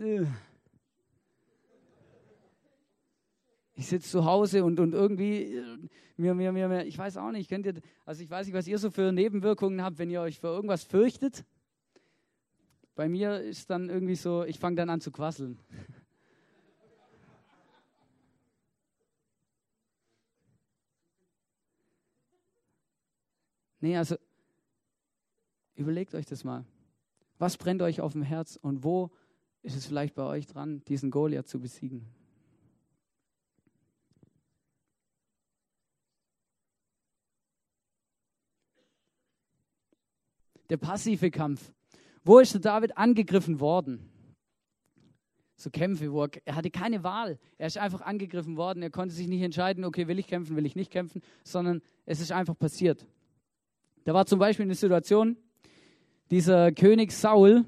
[0.00, 0.26] äh,
[3.74, 5.78] ich sitze zu Hause und, und irgendwie, äh,
[6.16, 8.78] mir, mir, mir, ich weiß auch nicht, könnt ihr, also ich weiß nicht, was ihr
[8.78, 11.44] so für Nebenwirkungen habt, wenn ihr euch für irgendwas fürchtet.
[12.96, 15.60] Bei mir ist dann irgendwie so, ich fange dann an zu quasseln.
[23.82, 24.16] Nee, also
[25.74, 26.64] überlegt euch das mal.
[27.38, 29.10] Was brennt euch auf dem Herz und wo
[29.62, 32.06] ist es vielleicht bei euch dran, diesen Goliath zu besiegen?
[40.70, 41.72] Der passive Kampf.
[42.22, 44.08] Wo ist der David angegriffen worden?
[45.56, 47.40] So Kämpfe, wo er, er hatte keine Wahl.
[47.58, 48.80] Er ist einfach angegriffen worden.
[48.80, 52.20] Er konnte sich nicht entscheiden, okay, will ich kämpfen, will ich nicht kämpfen, sondern es
[52.20, 53.08] ist einfach passiert.
[54.04, 55.36] Da war zum Beispiel eine Situation,
[56.30, 57.64] dieser König Saul,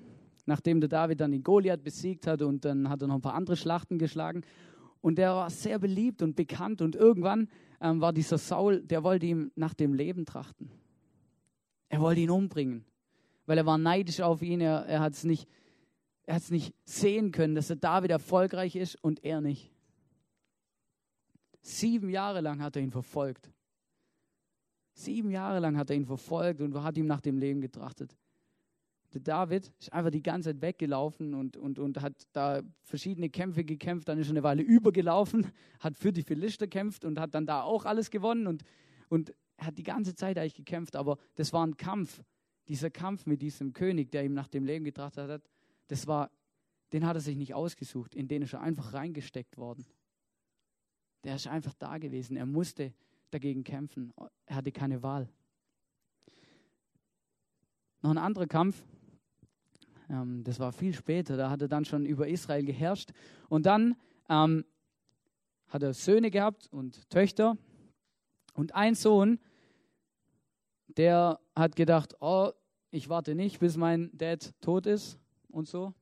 [0.47, 3.35] nachdem der David dann den Goliath besiegt hat und dann hat er noch ein paar
[3.35, 4.42] andere Schlachten geschlagen.
[5.01, 6.81] Und der war sehr beliebt und bekannt.
[6.81, 7.49] Und irgendwann
[7.81, 10.70] ähm, war dieser Saul, der wollte ihm nach dem Leben trachten.
[11.90, 12.85] Er wollte ihn umbringen,
[13.47, 14.61] weil er war neidisch auf ihn.
[14.61, 15.47] Er, er hat es nicht,
[16.49, 19.70] nicht sehen können, dass der David erfolgreich ist und er nicht.
[21.61, 23.51] Sieben Jahre lang hat er ihn verfolgt.
[24.94, 28.16] Sieben Jahre lang hat er ihn verfolgt und hat ihm nach dem Leben getrachtet.
[29.12, 33.64] Der David ist einfach die ganze Zeit weggelaufen und, und, und hat da verschiedene Kämpfe
[33.64, 37.46] gekämpft, dann ist er eine Weile übergelaufen, hat für die Philister gekämpft und hat dann
[37.46, 38.64] da auch alles gewonnen und,
[39.09, 42.22] und hat die ganze Zeit eigentlich gekämpft, aber das war ein Kampf.
[42.68, 45.42] Dieser Kampf mit diesem König, der ihm nach dem Leben getrachtet hat,
[45.88, 46.30] das war,
[46.92, 49.85] den hat er sich nicht ausgesucht, in den ist er einfach reingesteckt worden.
[51.24, 52.37] Der ist einfach da gewesen.
[52.37, 52.92] Er musste
[53.35, 54.12] dagegen kämpfen.
[54.47, 55.29] Er hatte keine Wahl.
[58.01, 58.85] Noch ein anderer Kampf,
[60.09, 63.11] ähm, das war viel später, da hat er dann schon über Israel geherrscht.
[63.49, 63.97] Und dann
[64.29, 64.64] ähm,
[65.68, 67.57] hat er Söhne gehabt und Töchter.
[68.55, 69.40] Und ein Sohn,
[70.97, 72.51] der hat gedacht, oh,
[72.90, 75.18] ich warte nicht, bis mein Dad tot ist
[75.49, 75.92] und so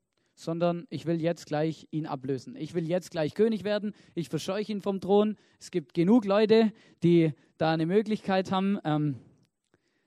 [0.43, 2.57] sondern ich will jetzt gleich ihn ablösen.
[2.57, 3.95] Ich will jetzt gleich König werden.
[4.15, 5.37] Ich verscheuche ihn vom Thron.
[5.61, 9.17] Es gibt genug Leute, die da eine Möglichkeit haben, ähm,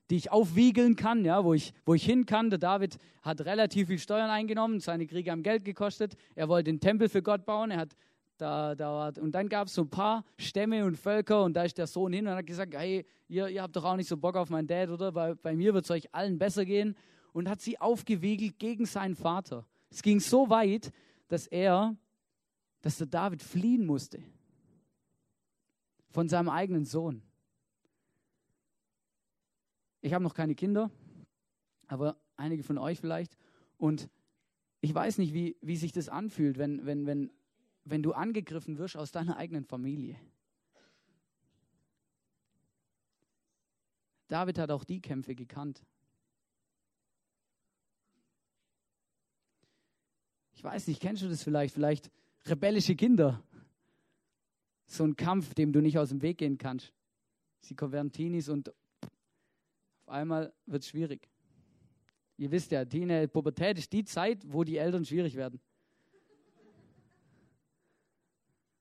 [0.09, 2.49] die ich aufwiegeln kann, ja, wo ich, wo ich hin kann.
[2.49, 6.15] Der David hat relativ viel Steuern eingenommen, seine Kriege haben Geld gekostet.
[6.35, 7.71] Er wollte den Tempel für Gott bauen.
[7.71, 7.95] Er hat
[8.37, 11.77] da, da, und dann gab es so ein paar Stämme und Völker und da ist
[11.77, 14.35] der Sohn hin und hat gesagt, hey, ihr, ihr habt doch auch nicht so Bock
[14.35, 15.11] auf meinen Dad, oder?
[15.11, 16.95] Bei, bei mir wird es euch allen besser gehen.
[17.31, 19.65] Und hat sie aufgewiegelt gegen seinen Vater.
[19.95, 20.91] Es ging so weit,
[21.29, 21.95] dass er,
[22.81, 24.21] dass der David fliehen musste
[26.09, 27.21] von seinem eigenen Sohn.
[30.01, 30.91] Ich habe noch keine Kinder,
[31.87, 33.37] aber einige von euch vielleicht.
[33.77, 34.09] Und
[34.81, 37.31] ich weiß nicht, wie, wie sich das anfühlt, wenn, wenn, wenn,
[37.85, 40.19] wenn du angegriffen wirst aus deiner eigenen Familie.
[44.27, 45.85] David hat auch die Kämpfe gekannt.
[50.55, 51.73] Ich weiß nicht, kennst du das vielleicht?
[51.73, 52.09] Vielleicht
[52.45, 53.43] rebellische Kinder.
[54.87, 56.93] So ein Kampf, dem du nicht aus dem Weg gehen kannst.
[57.59, 61.27] Sie werden Teenies und auf einmal wird es schwierig.
[62.37, 65.59] Ihr wisst ja, Teenie, Pubertät ist die Zeit, wo die Eltern schwierig werden.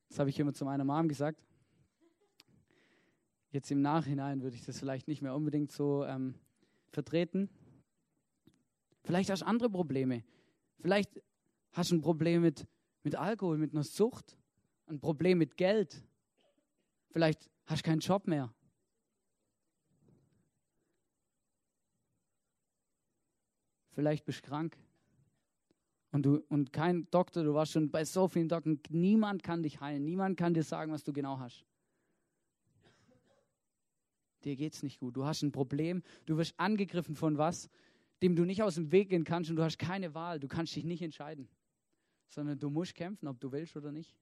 [0.09, 1.43] Das habe ich immer zu meiner Mom gesagt.
[3.51, 6.35] Jetzt im Nachhinein würde ich das vielleicht nicht mehr unbedingt so ähm,
[6.91, 7.49] vertreten.
[9.05, 10.25] Vielleicht hast du andere Probleme.
[10.81, 11.21] Vielleicht
[11.75, 12.69] Hast du ein Problem mit,
[13.03, 14.39] mit Alkohol, mit einer Sucht?
[14.87, 16.05] Ein Problem mit Geld?
[17.11, 18.55] Vielleicht hast du keinen Job mehr.
[23.91, 24.79] Vielleicht bist du krank.
[26.13, 29.81] Und, du, und kein Doktor, du warst schon bei so vielen Doktoren, niemand kann dich
[29.81, 31.67] heilen, niemand kann dir sagen, was du genau hast.
[34.45, 37.69] Dir geht es nicht gut, du hast ein Problem, du wirst angegriffen von was,
[38.23, 40.77] dem du nicht aus dem Weg gehen kannst und du hast keine Wahl, du kannst
[40.77, 41.49] dich nicht entscheiden
[42.35, 44.15] sondern du musst kämpfen, ob du willst oder nicht.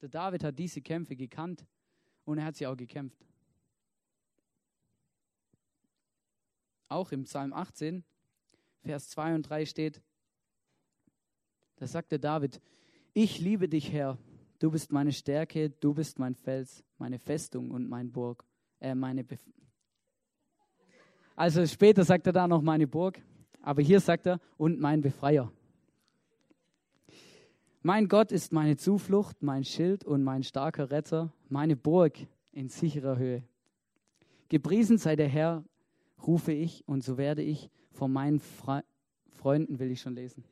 [0.00, 1.66] Der David hat diese Kämpfe gekannt
[2.24, 3.26] und er hat sie auch gekämpft.
[6.88, 8.04] Auch im Psalm 18,
[8.80, 10.02] Vers 2 und 3 steht,
[11.76, 12.60] da sagte David,
[13.12, 14.18] ich liebe dich, Herr,
[14.58, 18.44] du bist meine Stärke, du bist mein Fels, meine Festung und mein Burg,
[18.80, 19.44] äh, meine Bef
[21.34, 23.20] also später sagt er da noch meine Burg,
[23.62, 25.50] aber hier sagt er und mein Befreier.
[27.84, 32.16] Mein Gott ist meine Zuflucht, mein Schild und mein starker Retter, meine Burg
[32.52, 33.42] in sicherer Höhe.
[34.48, 35.64] Gepriesen sei der Herr,
[36.24, 38.84] rufe ich, und so werde ich vor meinen Fre
[39.30, 40.44] Freunden, will ich schon lesen,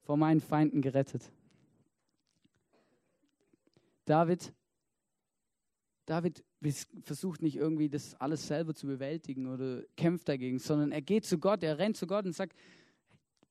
[0.00, 1.30] vor meinen Feinden gerettet.
[4.06, 4.54] David,
[6.06, 6.42] David
[7.02, 11.36] versucht nicht irgendwie das alles selber zu bewältigen oder kämpft dagegen, sondern er geht zu
[11.36, 12.56] Gott, er rennt zu Gott und sagt,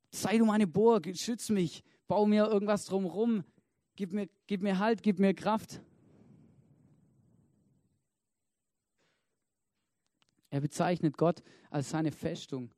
[0.10, 3.43] sei du meine Burg, schütz mich, bau mir irgendwas drumherum,
[3.96, 5.82] gib mir, gib mir Halt, gib mir Kraft.
[10.50, 12.74] Er bezeichnet Gott als seine Festung,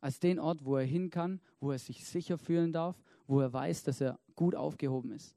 [0.00, 3.52] als den Ort, wo er hin kann, wo er sich sicher fühlen darf, wo er
[3.52, 5.34] weiß, dass er gut aufgehoben ist.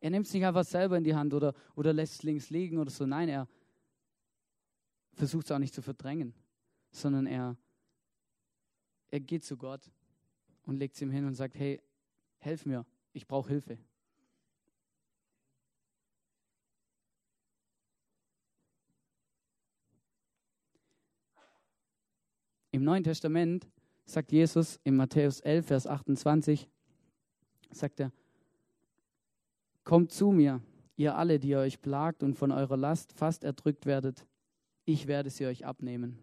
[0.00, 2.76] Er nimmt es nicht einfach selber in die Hand oder, oder lässt es links liegen
[2.76, 3.06] oder so.
[3.06, 3.48] Nein, er
[5.14, 6.34] versucht es auch nicht zu verdrängen,
[6.90, 7.56] sondern er,
[9.10, 9.90] er geht zu Gott
[10.64, 11.80] und legt es ihm hin und sagt, hey,
[12.44, 13.78] helf mir, ich brauche Hilfe.
[22.70, 23.68] Im Neuen Testament
[24.04, 26.68] sagt Jesus in Matthäus 11, Vers 28,
[27.70, 28.12] sagt er,
[29.84, 30.60] Kommt zu mir,
[30.96, 34.26] ihr alle, die ihr euch plagt und von eurer Last fast erdrückt werdet,
[34.84, 36.18] ich werde sie euch abnehmen.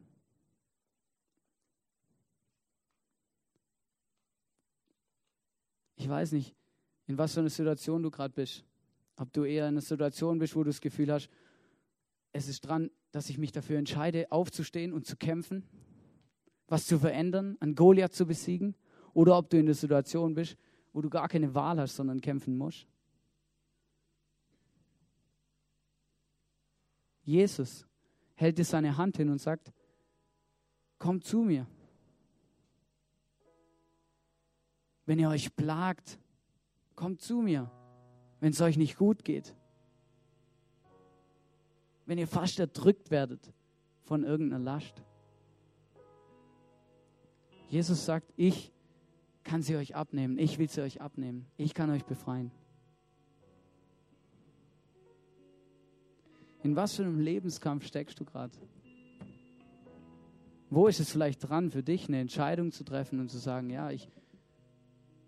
[6.01, 6.55] Ich weiß nicht,
[7.07, 8.65] in was für einer Situation du gerade bist.
[9.17, 11.29] Ob du eher in einer Situation bist, wo du das Gefühl hast,
[12.33, 15.63] es ist dran, dass ich mich dafür entscheide, aufzustehen und zu kämpfen
[16.71, 18.75] was zu verändern, einen Goliath zu besiegen,
[19.13, 20.55] oder ob du in der Situation bist,
[20.93, 22.87] wo du gar keine Wahl hast, sondern kämpfen musst.
[27.23, 27.85] Jesus
[28.35, 29.73] hält dir seine Hand hin und sagt,
[30.97, 31.67] kommt zu mir.
[35.05, 36.19] Wenn ihr euch plagt,
[36.95, 37.71] kommt zu mir,
[38.39, 39.55] wenn es euch nicht gut geht.
[42.05, 43.53] Wenn ihr fast erdrückt werdet
[44.03, 45.01] von irgendeiner Last.
[47.69, 48.73] Jesus sagt, ich
[49.43, 50.37] kann sie euch abnehmen.
[50.37, 51.45] Ich will sie euch abnehmen.
[51.57, 52.51] Ich kann euch befreien.
[56.63, 58.53] In was für einem Lebenskampf steckst du gerade?
[60.69, 63.89] Wo ist es vielleicht dran für dich, eine Entscheidung zu treffen und zu sagen, ja,
[63.89, 64.09] ich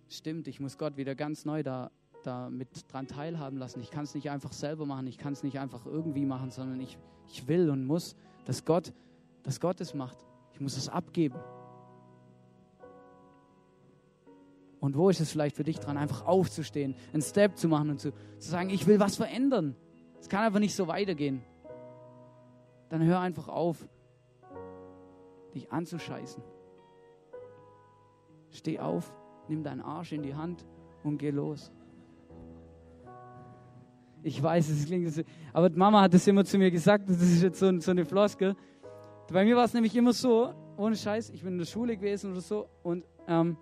[0.10, 1.92] stimmt, ich muss Gott wieder ganz neu da,
[2.24, 3.82] da mit dran teilhaben lassen.
[3.82, 6.80] Ich kann es nicht einfach selber machen, ich kann es nicht einfach irgendwie machen, sondern
[6.82, 8.94] ich, ich will und muss, dass Gott,
[9.44, 10.18] dass Gott es macht.
[10.54, 11.40] Ich muss es abgeben.
[14.80, 18.02] Und wo ist es vielleicht für dich dran, einfach aufzustehen, einen Step zu machen und
[18.02, 19.78] zu, zu sagen, ich will was verändern.
[20.20, 21.42] Es kann einfach nicht so weitergehen.
[22.90, 23.88] Dann hör einfach auf,
[25.54, 26.44] dich anzuscheißen.
[28.50, 29.14] Steh auf,
[29.48, 30.66] nimm deinen Arsch in die Hand
[31.04, 31.72] und geh los.
[34.24, 37.44] Ich weiß, es klingt so, aber Mama hat das immer zu mir gesagt, das ist
[37.44, 38.56] jetzt so, so eine Floskel.
[39.32, 42.32] Bei mir war es nämlich immer so, ohne Scheiß, ich bin in der Schule gewesen
[42.32, 43.58] oder so und ähm,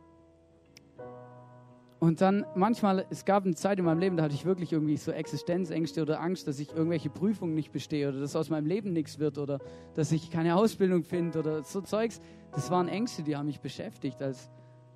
[2.02, 4.98] und dann manchmal, es gab eine Zeit in meinem Leben, da hatte ich wirklich irgendwie
[4.98, 8.92] so Existenzängste oder Angst, dass ich irgendwelche Prüfungen nicht bestehe oder dass aus meinem Leben
[8.92, 9.60] nichts wird oder
[9.94, 12.20] dass ich keine Ausbildung finde oder so Zeugs.
[12.54, 14.50] Das waren Ängste, die haben mich beschäftigt als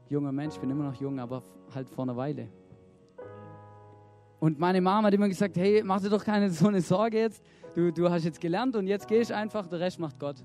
[0.09, 0.55] junger Mensch.
[0.55, 2.47] Ich bin immer noch jung, aber halt vor einer Weile.
[4.39, 7.43] Und meine Mama hat immer gesagt, hey, mach dir doch keine so eine Sorge jetzt.
[7.73, 10.37] Du, du hast jetzt gelernt und jetzt gehst einfach, der Rest macht Gott.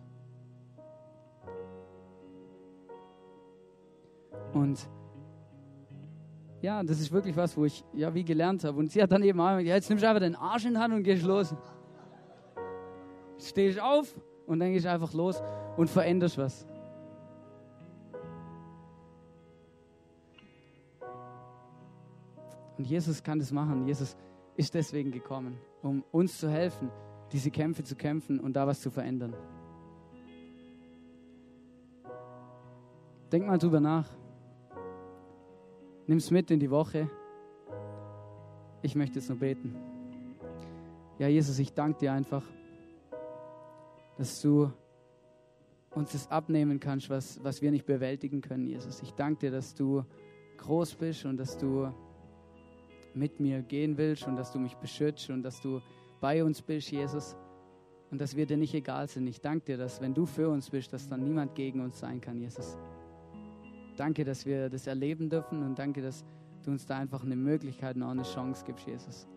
[4.53, 4.89] Und
[6.61, 8.79] ja, das ist wirklich was, wo ich ja wie gelernt habe.
[8.79, 10.79] Und sie hat dann eben auch, ja, jetzt nimmst du einfach den Arsch in die
[10.79, 11.55] Hand und gehst los.
[13.39, 14.15] Stehst auf
[14.47, 15.43] und dann gehst du einfach los
[15.77, 16.67] und veränderst was.
[22.81, 23.87] Und Jesus kann das machen.
[23.87, 24.17] Jesus
[24.57, 26.91] ist deswegen gekommen, um uns zu helfen,
[27.31, 29.35] diese Kämpfe zu kämpfen und da was zu verändern.
[33.31, 34.09] Denk mal drüber nach.
[36.07, 37.11] Nimm es mit in die Woche.
[38.81, 39.77] Ich möchte jetzt nur beten.
[41.19, 42.45] Ja, Jesus, ich danke dir einfach,
[44.17, 44.73] dass du
[45.91, 49.03] uns das abnehmen kannst, was, was wir nicht bewältigen können, Jesus.
[49.03, 50.03] Ich danke dir, dass du
[50.57, 51.93] groß bist und dass du
[53.15, 55.81] mit mir gehen willst und dass du mich beschützt und dass du
[56.21, 57.37] bei uns bist, Jesus.
[58.11, 59.27] Und dass wir dir nicht egal sind.
[59.29, 62.21] Ich danke dir, dass wenn du für uns bist, dass dann niemand gegen uns sein
[62.21, 62.77] kann, Jesus.
[63.97, 66.25] Danke, dass wir das erleben dürfen und danke, dass
[66.65, 69.29] du uns da einfach eine Möglichkeit und auch eine Chance gibst, Jesus.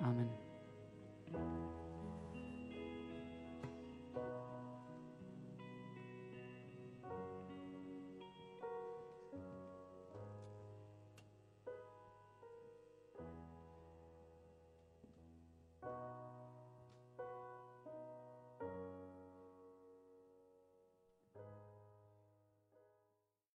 [0.00, 0.43] Amen.